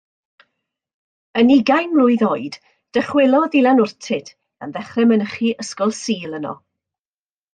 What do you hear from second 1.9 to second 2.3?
mlwydd